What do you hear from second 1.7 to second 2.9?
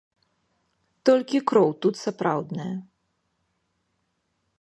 тут сапраўдная.